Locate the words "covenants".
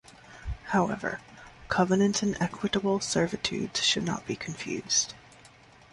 1.67-2.23